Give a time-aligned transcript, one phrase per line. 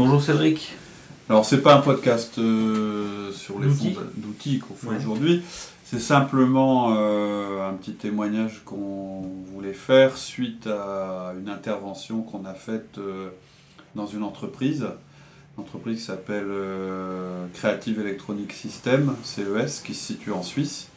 [0.00, 0.72] Bonjour Cédric.
[1.28, 4.96] Alors c'est pas un podcast euh, sur les fonds d'outils qu'on fait Ouais.
[4.96, 5.42] aujourd'hui.
[5.84, 12.54] C'est simplement euh, un petit témoignage qu'on voulait faire suite à une intervention qu'on a
[12.54, 13.28] faite euh,
[13.94, 14.86] dans une entreprise.
[15.58, 16.48] Une entreprise qui s'appelle
[17.52, 20.88] Creative Electronic System, CES, qui se situe en Suisse.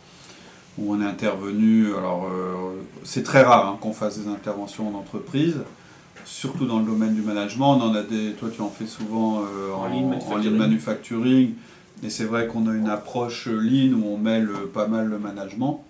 [0.77, 1.93] Où on est intervenu.
[1.93, 5.57] Alors euh, c'est très rare hein, qu'on fasse des interventions en entreprise.
[6.25, 8.31] Surtout dans le domaine du management, on en a des.
[8.33, 11.53] Toi, tu en fais souvent euh, En en, lean en manufacturing.
[12.03, 15.17] Et c'est vrai qu'on a une approche lean où on mêle euh, pas mal le
[15.19, 15.83] management,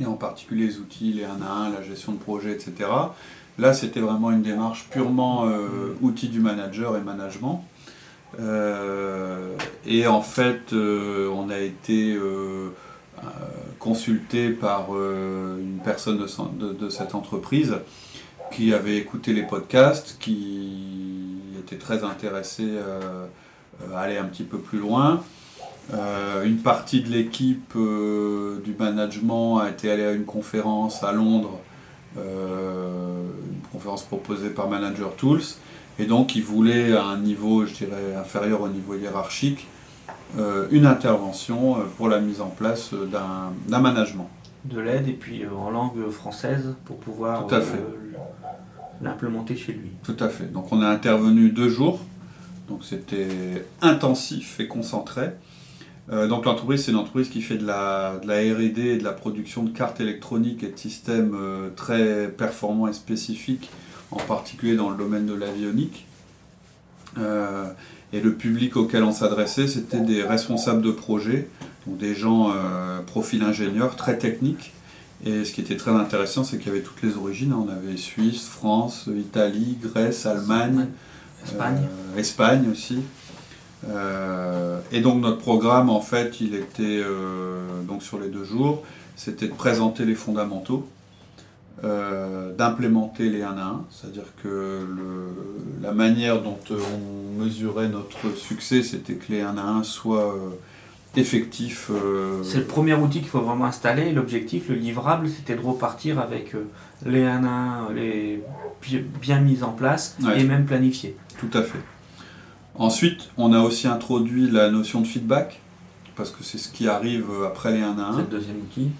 [0.00, 2.72] et en particulier les outils, les 1 à 1, la gestion de projet, etc.
[3.58, 7.64] Là, c'était vraiment une démarche purement euh, outils du manager et management.
[8.38, 9.54] Euh,
[9.86, 12.16] et en fait, on a été
[13.78, 17.76] consulté par une personne de, son- de- de cette entreprise
[18.50, 23.26] qui avait écouté les podcasts, qui était très intéressé euh,
[23.94, 25.22] à aller un petit peu plus loin.
[25.94, 31.12] Euh, une partie de l'équipe euh, du management a été allée à une conférence à
[31.12, 31.58] Londres,
[32.18, 35.40] euh, une conférence proposée par Manager Tools,
[35.98, 39.66] et donc ils voulaient à un niveau, je dirais, inférieur au niveau hiérarchique,
[40.70, 44.28] une intervention pour la mise en place d'un management.
[44.64, 47.82] De l'aide et puis en langue française pour pouvoir Tout à fait.
[49.02, 49.90] L'implémenter chez lui.
[50.02, 50.52] Tout à fait.
[50.52, 52.00] Donc on a intervenu deux jours.
[52.68, 55.30] Donc c'était intensif et concentré.
[56.10, 59.62] Euh, donc l'entreprise, c'est une entreprise qui fait de la, R&D et de la production
[59.62, 63.70] de cartes électroniques et de systèmes euh, très performants et spécifiques,
[64.10, 66.06] en particulier dans le domaine de l'avionique.
[67.18, 67.66] Euh,
[68.12, 71.48] et le public auquel on s'adressait, c'était des responsables de projet,
[71.86, 72.54] donc des gens
[73.06, 74.72] profil ingénieur, très techniques.
[75.24, 77.52] Et ce qui était très intéressant, c'est qu'il y avait toutes les origines.
[77.52, 80.86] On avait Suisse, France, Italie, Grèce, Allemagne,
[81.44, 81.82] Espagne.
[82.14, 83.00] euh, Espagne aussi.
[83.88, 88.82] Euh, et donc notre programme, en fait, il était euh, donc sur les deux jours,
[89.16, 90.86] c'était de présenter les fondamentaux,
[92.56, 95.32] d'implémenter les 1 à 1, c'est-à-dire que le-
[95.82, 100.34] la manière dont on mesurait notre succès, c'était que les 1 à 1 soient
[101.16, 101.22] euh,
[101.90, 104.12] euh, C'est le premier outil qu'il faut vraiment installer.
[104.12, 106.64] L'objectif, le livrable, c'était de repartir avec euh,
[107.06, 107.48] les 1 à
[107.90, 108.42] 1, les
[108.82, 110.40] bi- bien mis en place Ouais.
[110.40, 111.16] et même planifiés.
[111.38, 111.78] Tout à fait.
[112.74, 115.60] Ensuite, on a aussi introduit la notion de feedback,
[116.14, 118.12] parce que c'est ce qui arrive euh, après les 1 à 1.
[118.12, 118.90] C'est le deuxième outil.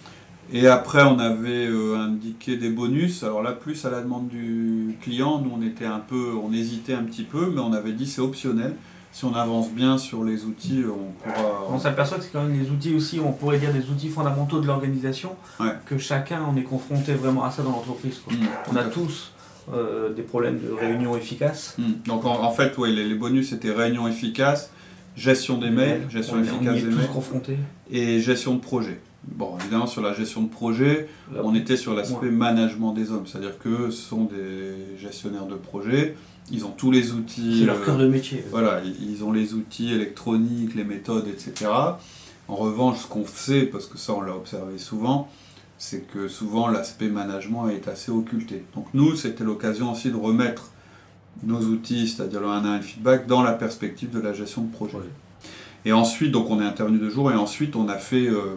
[0.51, 3.23] Et après, on avait euh, indiqué des bonus.
[3.23, 6.95] Alors là, plus à la demande du client, nous on était un peu, on hésitait
[6.95, 8.75] un petit peu, mais on avait dit c'est optionnel.
[9.13, 11.65] Si on avance bien sur les outils, euh, on pourra.
[11.71, 14.61] On s'aperçoit que c'est quand même des outils aussi, on pourrait dire des outils fondamentaux
[14.61, 15.73] de l'organisation, Ouais.
[15.87, 18.21] que chacun, on est confronté vraiment à ça dans l'entreprise.
[18.31, 18.35] Mm,
[18.73, 19.33] On a tous
[19.73, 21.75] euh, des problèmes de réunion efficace.
[21.79, 21.83] Mm.
[22.07, 24.71] Donc en, en fait, ouais, les, les bonus c'était réunion efficace,
[25.17, 27.59] gestion des mails, gestion on, on efficace y est des tous mails confrontés.
[27.91, 29.01] et gestion de projet.
[29.25, 33.27] Bon, évidemment, sur la gestion de projet, Là, On était sur l'aspect management des hommes,
[33.27, 36.15] c'est-à-dire que ce sont des gestionnaires de projet,
[36.51, 37.61] ils ont tous les outils.
[37.61, 38.45] C'est leur euh, cœur de métier.
[38.51, 41.71] Voilà, ils ont les outils électroniques, les méthodes, etc.
[42.49, 45.29] En revanche, ce qu'on sait, parce que ça on l'a observé souvent,
[45.77, 48.65] c'est que souvent l'aspect management est assez occulté.
[48.75, 50.71] Donc nous, c'était l'occasion aussi de remettre
[51.45, 54.33] nos outils, c'est-à-dire le 1 à 1 et le feedback, dans la perspective de la
[54.33, 54.99] gestion de projet.
[55.85, 58.57] Et ensuite, donc on est intervenu deux jours, et ensuite on a fait euh,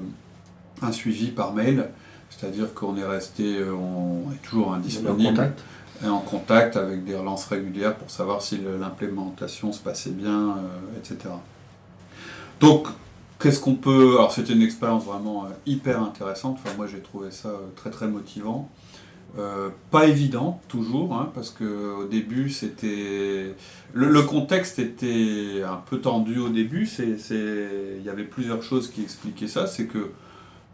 [0.82, 1.90] un suivi par mail,
[2.30, 5.64] c'est-à-dire qu'on est resté, euh, on est toujours indisponible contact?
[6.10, 11.34] En contact avec des relances régulières pour savoir si l'implémentation se passait bien, euh, etc.
[12.60, 12.88] Donc,
[13.40, 14.16] qu'est-ce qu'on peut...
[14.18, 16.60] Alors, c'était une expérience vraiment euh, hyper intéressante.
[16.64, 18.70] Enfin, moi, j'ai trouvé ça euh, très, très motivant.
[19.92, 23.56] Pas évident, toujours, hein, parce qu'au début, c'était...
[23.94, 26.86] Le, contexte était un peu tendu au début.
[27.00, 29.68] Il y avait plusieurs choses qui expliquaient ça.
[29.68, 30.12] C'est que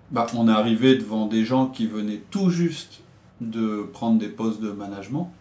[0.10, 3.02] bah, on arrivé devant des gens qui venaient tout juste
[3.42, 5.32] de prendre des postes de management.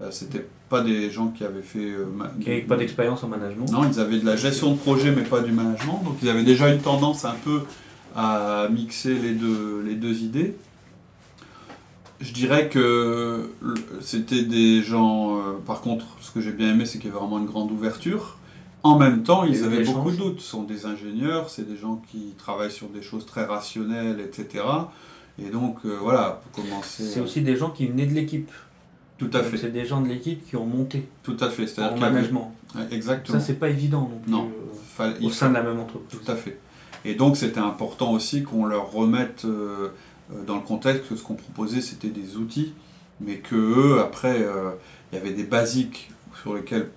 [0.00, 1.90] Euh, C'était pas des gens qui avaient fait.
[1.90, 2.06] euh,
[2.40, 3.70] Qui n'avait pas d'expérience en management.
[3.70, 6.02] Non, ils avaient de la gestion de projet, mais pas du management.
[6.04, 7.60] Donc ils avaient déjà une tendance un peu
[8.16, 10.56] à mixer les deux, les deux idées.
[12.20, 13.50] Je dirais que
[14.00, 15.38] c'était des gens.
[15.38, 17.70] euh, par contre, ce que j'ai bien aimé, c'est qu'il y avait vraiment une grande
[17.72, 18.36] ouverture.
[18.82, 20.40] En même temps, ils avaient beaucoup de doutes.
[20.40, 24.64] Ce sont des ingénieurs, c'est des gens qui travaillent sur des choses très rationnelles, etc.
[25.44, 27.02] Et donc, euh, voilà, pour commencer.
[27.04, 28.50] C'est aussi des gens qui venaient de l'équipe.
[29.18, 31.64] Tout à Donc, fait, C'est des gens de l'équipe qui ont monté tout à fait.
[31.64, 32.54] en C'est-à-dire avait- management.
[32.90, 33.38] Exactement.
[33.38, 34.44] Ça, c'est pas évident non plus Non.
[34.46, 36.18] euh, Fallait- au sein de la même entreprise.
[36.24, 36.58] Tout à fait.
[37.04, 39.88] Et donc c'était important aussi qu'on leur remette euh,
[40.46, 42.74] dans le contexte que ce qu'on proposait c'était des outils,
[43.20, 44.70] mais que eux après euh,
[45.12, 46.10] il y avait des basiques
[46.42, 46.88] sur lesquels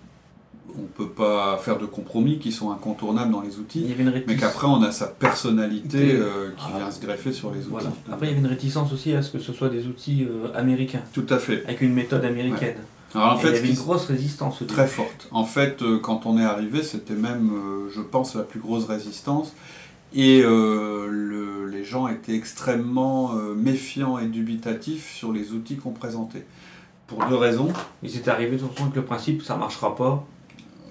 [0.77, 3.95] on peut pas faire de compromis qui sont incontournables dans les Il outils,
[4.27, 6.77] mais qu'après on a sa personnalité euh, qui Ah.
[6.77, 7.67] vient se greffer sur les outils.
[7.69, 7.89] Voilà.
[8.11, 10.47] Après, il y avait une réticence aussi à ce que ce soit des outils euh,
[10.55, 11.63] américains, Tout à fait.
[11.65, 12.77] avec une méthode américaine.
[13.15, 15.27] Alors en fait, il y avait une grosse résistance au Très forte.
[15.31, 17.51] En fait, euh, quand on est arrivé, c'était même,
[17.93, 19.53] je pense, la plus grosse résistance.
[20.15, 26.45] Et le- les gens étaient extrêmement méfiants et dubitatifs sur les outils qu'on présentait.
[27.07, 27.67] Pour deux raisons.
[28.01, 30.25] Ils étaient arrivés sur le que le principe, ça marchera pas.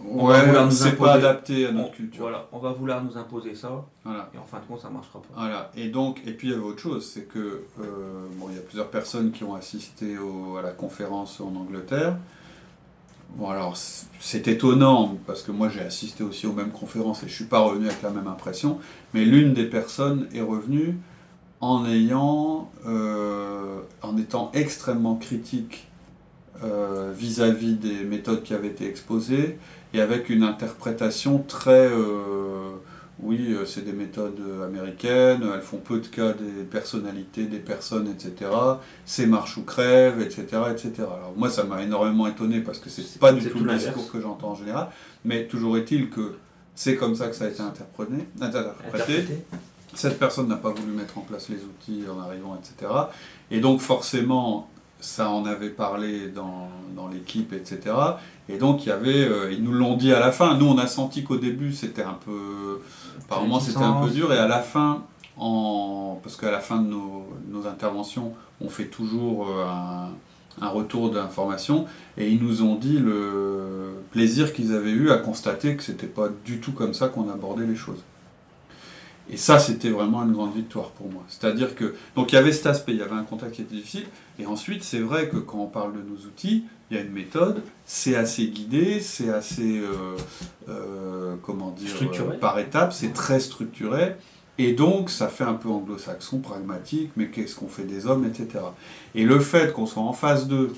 [0.05, 1.27] On va vouloir Ouais, nous c'est pas imposer.
[1.27, 2.23] adapté à On, notre culture.
[2.23, 4.31] voilà, on va vouloir nous imposer ça, Voilà.
[4.35, 5.29] et en fin de compte, ça marchera pas.
[5.37, 5.71] Voilà.
[5.77, 7.39] Et donc, et puis il y avait autre chose, c'est que
[7.81, 11.55] euh, bon, il y a plusieurs personnes qui ont assisté au- à la conférence en
[11.55, 12.17] Angleterre.
[13.37, 13.79] Bon alors
[14.21, 17.61] c'est étonnant parce que moi j'ai assisté aussi aux mêmes conférences et je suis pas
[17.61, 18.79] revenu avec la même impression.
[19.15, 20.99] Mais l'une des personnes est revenue
[21.63, 25.89] en ayant, euh, en étant extrêmement critique
[26.63, 29.59] euh, vis-à-vis des méthodes qui avaient été exposées
[29.95, 32.73] et avec une interprétation très euh,
[33.23, 38.09] oui, euh, c'est des méthodes américaines, elles font peu de cas des personnalités, des personnes,
[38.09, 38.51] etc.
[39.05, 40.93] C'est marche ou crève, etc., etc.
[40.99, 44.11] Alors moi, ça m'a énormément étonné parce que c'est pas du tout tout le discours
[44.11, 44.89] que j'entends en général,
[45.25, 46.37] mais toujours est-il que
[46.75, 47.63] c'est comme ça que ça a été.
[48.41, 49.27] Interprété.
[49.95, 52.91] Cette personne n'a pas voulu mettre en place les outils en arrivant, etc.
[53.51, 54.71] Et donc forcément,
[55.03, 57.95] ça en avait parlé dans, dans l'équipe, etc.
[58.49, 60.57] Et donc il y avait, euh, ils nous l'ont dit à la fin.
[60.57, 62.81] Nous, on a senti qu'au début, c'était un peu,
[63.29, 64.33] par moments, c'était un peu dur.
[64.33, 65.03] Et à la fin,
[65.37, 70.69] en, parce qu'à la fin de nos, nos interventions, on fait toujours euh, un, un
[70.69, 71.87] retour d'information.
[72.17, 76.29] Et ils nous ont dit le plaisir qu'ils avaient eu à constater que c'était pas
[76.45, 78.05] du tout comme ça qu'on abordait les choses.
[79.31, 81.23] Et ça, c'était vraiment une grande victoire pour moi.
[81.29, 83.77] C'est-à-dire que, donc il y avait cet aspect, il y avait un contact qui était
[83.77, 84.07] difficile,
[84.39, 87.13] et ensuite, c'est vrai que quand on parle de nos outils, il y a une
[87.13, 90.17] méthode, c'est assez guidé, c'est assez, euh,
[90.69, 94.17] euh, comment dire, euh, par étapes, c'est très structuré,
[94.59, 98.65] et donc ça fait un peu anglo-saxon, pragmatique, mais qu'est-ce qu'on fait des hommes, etc.
[99.15, 100.73] Et le fait qu'on soit en phase 2,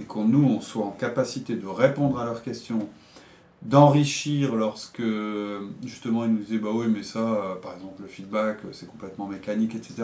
[0.00, 2.88] et qu'on nous, on soit en capacité de répondre à leurs questions,
[3.62, 5.02] d'enrichir lorsque
[5.84, 8.86] justement ils nous disaient bah oui mais ça euh, par exemple le feedback euh, c'est
[8.86, 9.94] complètement mécanique etc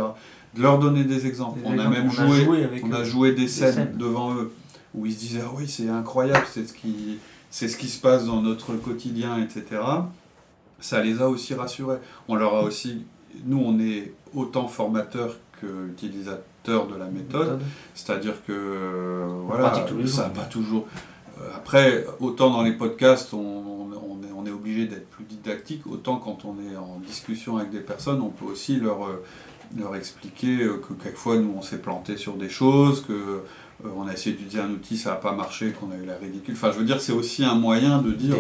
[0.55, 1.61] de leur donner des exemples.
[1.61, 3.97] Des on a même on a joué, on a joué des scènes, scènes.
[3.97, 4.53] devant eux
[4.93, 7.19] où ils se disaient ah oui c'est incroyable c'est ce qui
[7.49, 9.81] c'est ce qui se passe dans notre quotidien etc
[10.85, 11.99] ça les a aussi rassurés.
[12.29, 13.05] On leur a aussi
[13.45, 17.61] nous on est autant formateurs que utilisateurs de la méthode.
[17.95, 19.73] C'est-à-dire que euh, voilà,
[20.07, 20.87] ça n'a pas toujours.
[21.41, 23.91] Euh, Après, autant dans les podcasts, on, on-
[24.37, 28.21] on est, obligé d'être plus didactique, autant quand on est en discussion avec des personnes,
[28.23, 29.23] on peut aussi leur, euh,
[29.77, 33.41] leur expliquer euh, que quelquefois nous on s'est planté sur des choses, que
[33.97, 36.55] on a essayé d'utiliser un outil, ça n'a pas marché, qu'on a eu la ridicule.
[36.55, 38.37] Enfin, je veux dire, c'est aussi un moyen de dire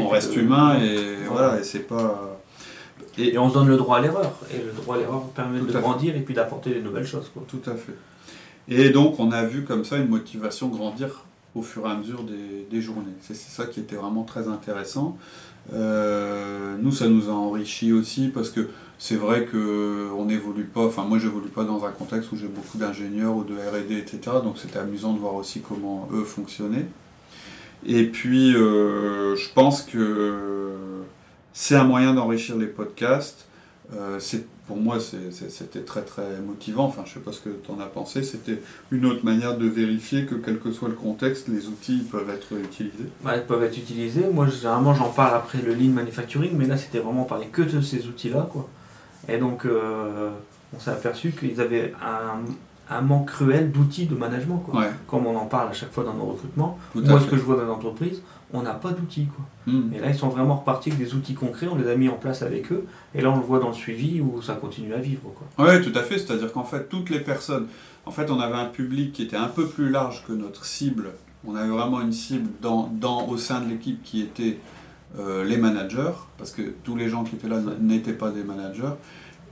[0.00, 1.48] on reste de- humain et Voilà.
[1.48, 2.38] voilà, et c'est pas.
[3.18, 4.32] Et on se donne le droit à l'erreur.
[4.52, 5.80] Et le droit à l'erreur permet de fait.
[5.80, 7.28] grandir et puis d'apporter des nouvelles choses.
[7.32, 7.42] Quoi.
[7.48, 7.94] Tout à fait.
[8.68, 11.24] Et donc, on a vu comme ça une motivation grandir
[11.54, 13.12] au fur et à mesure des, journées.
[13.20, 15.18] C'est ça qui était vraiment très intéressant.
[15.72, 21.04] Euh, nous, ça nous a enrichi aussi parce que c'est vrai qu'on n'évolue pas, enfin
[21.04, 24.36] moi j'évolue pas dans un contexte où j'ai beaucoup d'ingénieurs ou de R&D, etc.
[24.42, 26.86] Donc c'était amusant de voir aussi comment eux fonctionnaient.
[27.86, 31.02] Et puis, euh, je pense que
[31.52, 33.46] c'est un moyen d'enrichir les podcasts.
[33.94, 34.18] Euh,
[34.70, 36.84] pour moi, c'était très très motivant.
[36.84, 38.22] Enfin, je sais pas ce que tu en as pensé.
[38.22, 38.62] C'était
[38.92, 42.52] une autre manière de vérifier que quel que soit le contexte, les outils peuvent être
[42.56, 43.08] utilisés.
[43.28, 44.26] Elles peuvent être utilisées.
[44.32, 47.80] Moi, généralement, j'en parle après le lean manufacturing, mais là, c'était vraiment parler que de
[47.80, 48.48] ces outils-là.
[48.52, 48.68] quoi.
[49.28, 50.30] Et donc, euh,
[50.72, 54.58] on s'est aperçu qu'ils avaient un, un manque cruel d'outils de management.
[54.64, 54.82] Quoi.
[54.82, 56.78] Ouais, Comme on en parle à chaque fois dans nos recrutements.
[56.94, 59.26] Moi, ce que je vois dans les entreprises, on n'a pas d'outils.
[59.26, 59.44] quoi.
[59.66, 59.92] Hmm.
[59.94, 62.16] Et là, ils sont vraiment repartis avec des outils concrets, on les a mis en
[62.16, 64.98] place avec eux, et là, on le voit dans le suivi où ça continue à
[64.98, 65.22] vivre.
[65.34, 65.66] Quoi.
[65.66, 66.18] Oui, tout à fait.
[66.18, 67.66] C'est-à-dire qu'en fait, toutes les personnes,
[68.06, 71.10] en fait, on avait un public qui était un peu plus large que notre cible.
[71.46, 74.58] On avait vraiment une cible dans, dans, au sein de l'équipe qui était
[75.18, 78.94] euh, les managers, parce que tous les gens qui étaient là n'étaient pas des managers.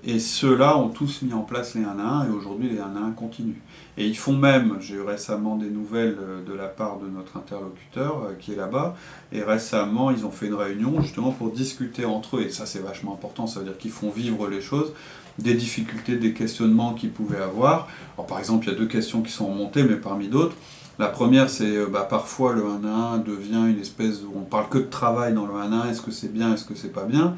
[0.04, 2.82] Et ceux-là ont tous mis en place les 1 à 1 et aujourd'hui les 1
[2.96, 3.60] à 1 continuent.
[3.96, 7.36] Et ils font même, j'ai eu récemment des nouvelles euh, de la part de notre
[7.36, 8.94] interlocuteur euh, qui est là-bas,
[9.32, 12.78] et récemment ils ont fait une réunion justement pour discuter entre eux, et ça c'est
[12.78, 14.92] vachement important, ça veut dire qu'ils font vivre les choses,
[15.38, 17.88] des difficultés, des questionnements qu'ils pouvaient avoir.
[18.16, 20.54] Alors, par exemple, il y a deux questions qui sont remontées, mais parmi d'autres.
[20.98, 24.42] La première, c'est euh, bah, parfois le 1 à 1 devient une espèce où on
[24.42, 26.74] parle que de travail dans le 1 à 1, est-ce que c'est bien, est-ce que
[26.74, 27.36] c'est pas bien?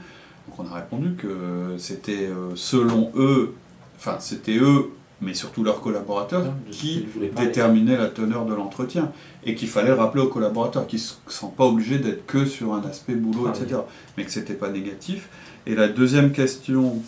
[0.50, 3.54] Donc on a répondu que c'était euh, selon eux,
[3.96, 4.90] enfin c'était eux
[5.22, 9.12] mais surtout leurs collaborateurs, ce qui déterminaient la teneur de l'entretien.
[9.44, 12.72] Et qu'il fallait le rappeler aux collaborateurs, qu'ils ne sont pas obligés d'être que sur
[12.72, 13.62] un aspect boulot, Ah oui.
[13.62, 13.80] etc.
[14.16, 15.28] Mais que c'était pas négatif.
[15.66, 17.02] Et la deuxième question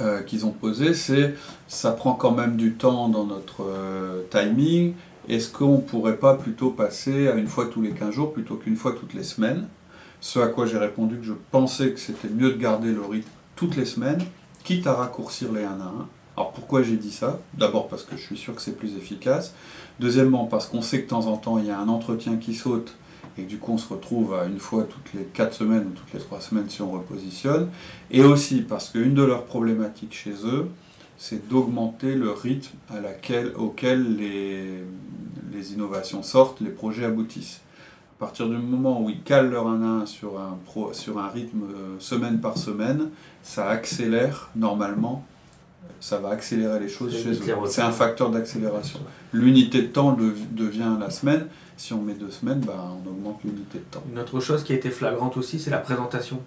[0.00, 1.36] euh, qu'ils ont posée, c'est
[1.68, 4.94] ça prend quand même du temps dans notre euh, timing.
[5.28, 8.56] Est-ce qu'on ne pourrait pas plutôt passer à une fois tous les 15 jours plutôt
[8.56, 9.68] qu'une fois toutes les semaines?
[10.20, 13.30] Ce à quoi j'ai répondu que je pensais que c'était mieux de garder le rythme
[13.56, 14.22] toutes les semaines,
[14.64, 16.08] quitte à raccourcir les 1 à 1.
[16.36, 17.40] Alors pourquoi j'ai dit ça?
[17.54, 19.54] D'abord parce que je suis sûr que c'est plus efficace.
[19.98, 22.54] Deuxièmement parce qu'on sait que de temps en temps il y a un entretien qui
[22.54, 22.94] saute
[23.38, 26.12] et du coup on se retrouve à une fois toutes les 4 semaines ou toutes
[26.12, 27.68] les 3 semaines si on repositionne.
[28.10, 30.68] Et aussi parce qu'une de leurs problématiques chez eux,
[31.18, 32.76] c'est d'augmenter le rythme
[33.56, 37.60] auquel les innovations sortent, les projets aboutissent.
[38.20, 41.18] À partir du moment où ils calent leur 1 à 1 sur un, pro- sur
[41.18, 43.08] un rythme euh, semaine par semaine,
[43.42, 45.24] ça accélère normalement,
[46.00, 47.34] ça va accélérer les choses chez eux.
[47.70, 49.00] C'est un facteur d'accélération.
[49.32, 51.46] L'unité de temps de- devient la semaine.
[51.78, 54.02] Si on met deux semaines, bah, on augmente l'unité de temps.
[54.12, 56.40] Une autre chose qui a été flagrante aussi, c'est la présentation.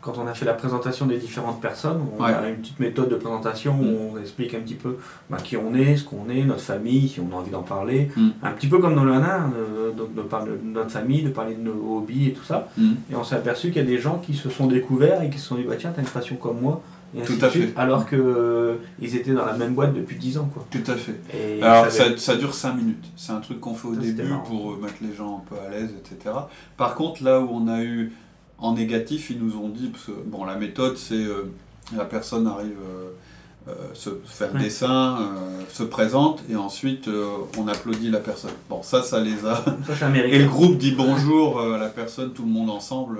[0.00, 2.32] Quand on a fait la présentation des différentes personnes, on Ouais.
[2.32, 3.80] a une petite méthode de présentation Mm.
[3.80, 4.96] où on explique un petit peu
[5.28, 8.10] bah, qui on est, ce qu'on est, notre famille, si on a envie d'en parler.
[8.16, 8.28] Mm.
[8.42, 11.28] Un petit peu comme dans le HANA, euh, donc de parler de notre famille, de
[11.30, 12.68] parler de nos hobbies et tout ça.
[12.78, 12.92] Mm.
[13.12, 15.38] Et on s'est aperçu qu'il y a des gens qui se sont découverts et qui
[15.38, 16.80] se sont dit bah tiens, t'as une passion comme moi.
[17.14, 17.80] Et ainsi Tout de à suite, fait.
[17.80, 20.48] Alors qu'ils étaient dans la même boîte depuis 10 ans.
[20.54, 20.64] Quoi.
[20.70, 21.16] Tout à fait.
[21.36, 23.04] Et Alors ça dure 5 minutes.
[23.16, 25.60] C'est un truc qu'on fait au Ça, début pour euh, mettre les gens un peu
[25.60, 26.34] à l'aise, etc.
[26.76, 28.12] Par contre, là où on a eu
[28.60, 31.44] en négatif, ils nous ont dit, parce que bon, la méthode c'est euh,
[31.96, 33.10] la personne arrive euh,
[33.68, 34.60] euh, se faire Ouais.
[34.60, 37.26] dessin, euh, se présente et ensuite euh,
[37.58, 38.52] on applaudit la personne.
[38.68, 39.56] Bon, ça, ça les a.
[39.56, 40.34] ça c'est américain.
[40.36, 43.18] Et le groupe dit bonjour euh, à la personne, tout le monde ensemble.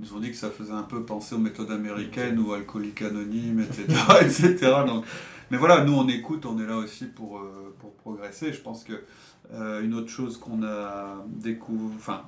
[0.00, 3.02] Ils nous ont dit que ça faisait un peu penser aux méthodes américaines ou alcooliques
[3.02, 3.86] anonymes, etc.
[4.22, 4.56] etc.
[4.86, 5.04] Donc,
[5.50, 7.42] mais voilà, nous on écoute, on est là aussi pour,
[7.80, 8.52] pour progresser.
[8.52, 8.92] Je pense que
[9.54, 12.20] euh, une autre chose qu'on a découvert, enfin,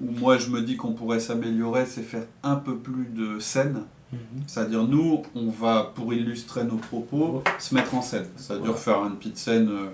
[0.00, 3.82] où moi je me dis qu'on pourrait s'améliorer, c'est faire un peu plus de scène.
[4.12, 4.18] Mhm.
[4.46, 8.26] C'est-à-dire nous, on va, pour illustrer nos propos, se mettre en scène.
[8.36, 9.86] C'est-à-dire faire une petite scène euh,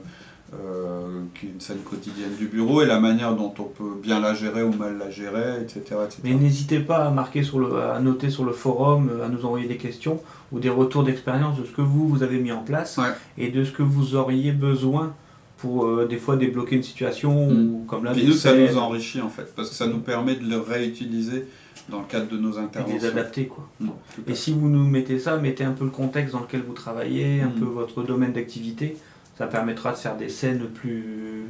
[0.53, 4.19] euh, qui est une scène quotidienne du bureau et la manière dont on peut bien
[4.21, 5.81] la gérer ou mal la gérer, etc.
[6.05, 6.19] etc.
[6.25, 9.45] Mais n'hésitez pas à marquer sur le, à noter sur le forum, euh, à nous
[9.45, 10.21] envoyer des questions
[10.51, 13.13] ou des retours d'expérience de ce que vous, vous avez mis en place Ouais.
[13.39, 15.15] et de ce que vous auriez besoin
[15.61, 17.75] pour euh, des fois débloquer une situation Mm.
[17.75, 20.37] ou comme là Et nous, ça nous enrichit en fait, parce que ça nous permet
[20.37, 21.47] de le réutiliser
[21.89, 23.09] dans le cadre de nos et de les interventions.
[23.09, 23.69] adapter quoi.
[23.81, 23.89] Mm,
[24.29, 27.41] Et si vous nous mettez ça, mettez un peu le contexte dans lequel vous travaillez,
[27.43, 27.55] un Mm.
[27.61, 28.97] peu votre domaine d'activité,
[29.37, 31.45] ça permettra de faire des scènes plus,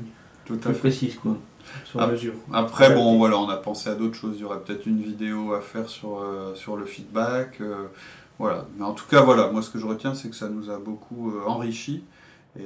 [0.47, 1.37] Tout plus précises quoi,
[1.85, 2.33] sur mesure.
[2.52, 4.35] Après, bon, voilà, on a pensé à d'autres choses.
[4.37, 7.61] Il y aurait peut-être une vidéo à faire sur, euh, sur le feedback.
[7.61, 7.85] euh,
[8.38, 8.67] voilà.
[8.76, 10.79] Mais en tout cas, voilà, moi, ce que je retiens, c'est que ça nous a
[10.79, 12.02] beaucoup euh, enrichi.
[12.59, 12.62] Et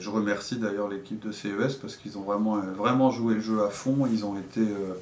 [0.00, 3.62] je remercie d'ailleurs l'équipe de CES parce qu'ils ont vraiment, euh, vraiment joué le jeu
[3.62, 4.08] à fond.
[4.12, 4.94] Ils ont été euh,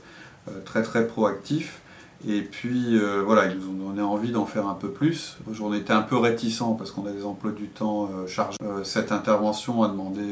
[0.48, 1.80] euh, très, très proactifs.
[2.26, 5.36] Et puis, voilà, ils nous ont donné envie d'en faire un peu plus.
[5.62, 8.56] On était un peu réticents parce qu'on a des emplois du temps chargés.
[8.84, 10.22] Cette intervention a demandé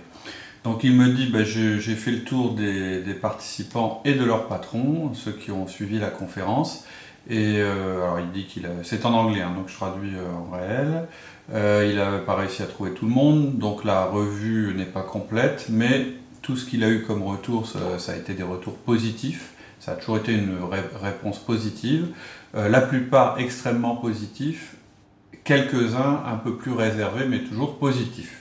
[0.64, 5.12] Donc il me dit, bah, j'ai fait le tour des, participants et de leurs patrons,
[5.14, 6.86] ceux qui ont suivi la conférence.
[7.30, 10.56] Et euh, alors il dit qu'il a, c'est en anglais, hein, donc je traduis en
[10.56, 11.08] réel.
[11.54, 15.66] Il n'a pas réussi à trouver tout le monde, donc la revue n'est pas complète,
[15.70, 16.06] mais
[16.42, 19.52] tout ce qu'il a eu comme retour, ça, a été des retours positifs.
[19.80, 22.08] Ça a toujours été une ré- réponse positive.
[22.56, 24.76] Euh, la plupart extrêmement positifs,
[25.44, 28.38] quelques-uns un peu plus réservés, mais toujours positifs.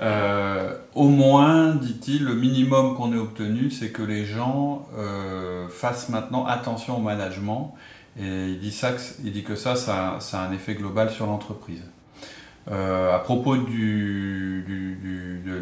[0.00, 6.08] Euh, au moins, dit-il, le minimum qu'on ait obtenu, c'est que les gens euh, fassent
[6.08, 7.74] maintenant attention au management.
[8.20, 11.82] Et il dit, que- ça, ça a un effet global sur l'entreprise.
[12.70, 14.62] Euh, à propos de,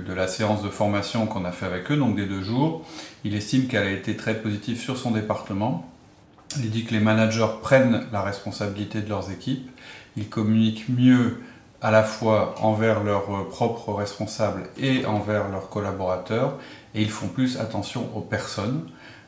[0.07, 2.85] de la séance de formation qu'on a fait avec eux, donc des deux jours,
[3.25, 5.90] il estime qu'elle a été très positive sur son département.
[6.59, 9.71] Il dit que les managers prennent la responsabilité de leurs équipes,
[10.16, 11.40] ils communiquent mieux
[11.80, 16.59] à la fois envers leurs propres responsables et envers leurs collaborateurs,
[16.95, 18.87] et ils font plus attention aux personnes.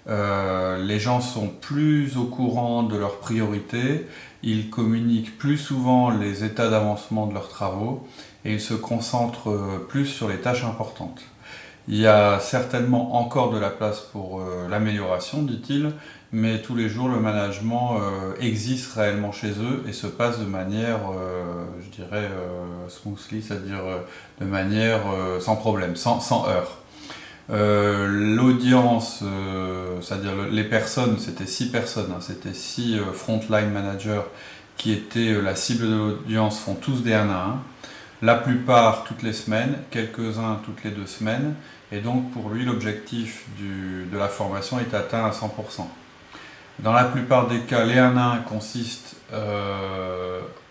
[0.08, 4.08] Euh, les gens sont plus au courant de leurs priorités,
[4.42, 8.06] ils communiquent plus souvent les états d'avancement de leurs travaux
[8.44, 11.22] et ils se concentrent euh, plus sur les tâches importantes.
[11.88, 15.92] Il y a certainement encore de la place pour euh, l'amélioration, dit-il,
[16.32, 17.98] mais tous les jours le management
[18.40, 21.00] existe réellement chez eux et se passe de manière,
[21.84, 22.30] je dirais,
[22.88, 23.82] smoothly, c'est-à-dire
[24.40, 25.02] de manière
[25.40, 26.81] sans problème, sans, sans heurts.
[27.50, 34.22] Euh, l'audience, euh, c'est-à-dire les personnes, c'était six personnes, hein, c'était six euh, frontline managers
[34.76, 37.62] qui étaient la cible de l'audience, font tous des 1 à 1.
[38.22, 41.54] La plupart toutes les semaines, quelques-uns toutes les deux semaines.
[41.90, 45.86] Et donc pour lui, l'objectif de la formation est atteint à 100%.
[46.78, 49.16] Dans la plupart des cas, les 1 à 1 consistent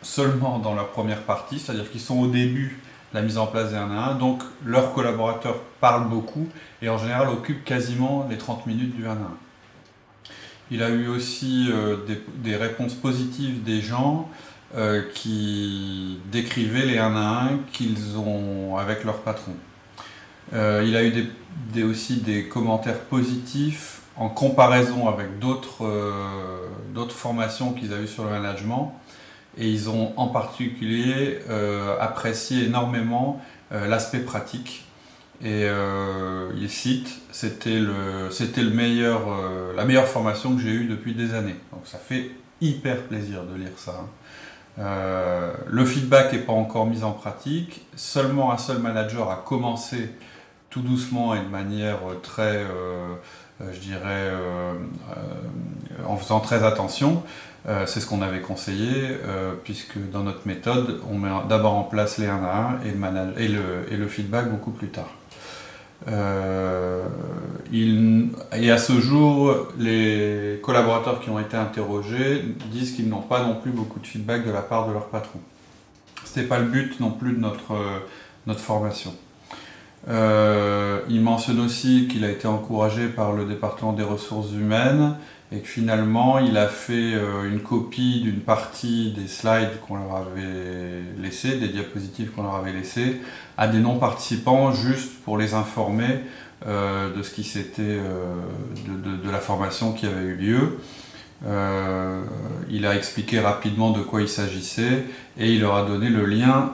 [0.01, 2.79] seulement dans leur première partie, c'est-à-dire qu'ils sont au début
[3.13, 4.15] la mise en place des 1 à 1.
[4.15, 6.47] Donc leurs collaborateurs parlent beaucoup
[6.81, 9.17] et en général occupent quasiment les 30 minutes du 1 à 1.
[10.71, 11.97] Il a eu aussi euh,
[12.37, 14.29] des, réponses positives des gens
[14.75, 19.53] euh, qui décrivaient les 1 à 1 qu'ils ont avec leur patron.
[20.53, 21.27] Euh, il a eu
[21.73, 25.83] des, aussi des commentaires positifs en comparaison avec d'autres
[27.09, 28.93] formations qu'ils avaient sur le management
[29.57, 33.41] et ils ont en particulier euh, apprécié énormément
[33.71, 34.85] euh, l'aspect pratique.
[35.43, 39.21] Et euh, ils citent, c'était le, c'était le meilleur,
[39.75, 41.55] la meilleure formation que j'ai eue depuis des années.
[41.71, 42.29] Donc ça fait
[42.61, 44.05] hyper plaisir de lire ça.
[44.77, 45.51] Hein.
[45.67, 47.87] le feedback n'est pas encore mis en pratique.
[47.95, 50.11] Seulement un seul manager a commencé
[50.69, 52.63] tout doucement et de manière très,
[53.59, 54.31] je dirais,
[56.07, 57.23] en faisant très attention.
[57.67, 58.89] Euh, c'est ce qu'on avait conseillé,
[59.23, 63.47] euh, puisque dans notre méthode, on met d'abord en place les 1 à 1 et
[63.97, 65.11] le, feedback beaucoup plus tard.
[66.07, 67.05] Euh,
[67.71, 73.55] et à ce jour, les collaborateurs qui ont été interrogés disent qu'ils n'ont pas non
[73.55, 75.39] plus beaucoup de feedback de la part de leur patron.
[76.25, 77.75] Ce n'était pas le but non plus de notre,
[78.47, 79.13] notre formation.
[80.07, 85.15] Il mentionne aussi qu'il a été encouragé par le département des ressources humaines
[85.51, 90.15] et que finalement il a fait euh, une copie d'une partie des slides qu'on leur
[90.15, 93.21] avait laissés, des diapositives qu'on leur avait laissées,
[93.57, 96.21] à des non-participants juste pour les informer
[96.67, 98.35] euh, de ce qui s'était, euh,
[98.87, 100.79] de, la formation qui avait eu lieu.
[102.69, 105.05] il a expliqué rapidement de quoi il s'agissait
[105.37, 106.73] et il leur a donné le lien,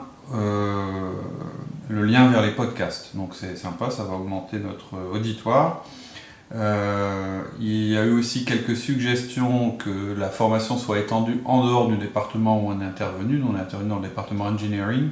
[1.88, 3.16] le lien vers les podcasts.
[3.16, 5.84] Donc c'est sympa, ça va augmenter notre auditoire.
[6.54, 11.88] Euh, il y a eu aussi quelques suggestions que la formation soit étendue en dehors
[11.88, 13.42] du département où on est intervenu.
[13.48, 15.10] On est intervenu dans le département engineering,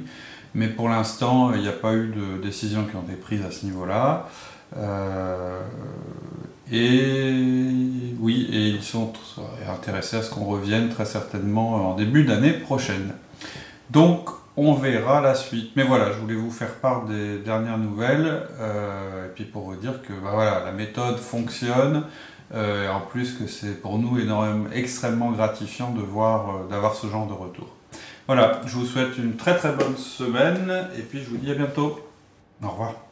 [0.55, 3.51] mais pour l'instant, il n'y a pas eu de décisions qui ont été prises à
[3.51, 4.27] ce niveau-là.
[4.75, 5.61] Euh,
[6.71, 9.13] et oui, et ils sont
[9.71, 13.13] intéressés à ce qu'on revienne très certainement en début d'année prochaine.
[13.89, 15.71] Donc, on verra la suite.
[15.75, 19.75] Mais voilà, je voulais vous faire part des dernières nouvelles, euh, et puis pour vous
[19.75, 22.03] dire que bah la méthode fonctionne,
[22.53, 26.95] euh, et en plus que c'est pour nous énormément, extrêmement gratifiant de voir, euh, d'avoir
[26.95, 27.67] ce genre de retour.
[28.25, 31.55] Voilà, je vous souhaite une très très bonne semaine, et puis je vous dis à
[31.55, 31.99] bientôt.
[32.63, 33.06] Au revoir.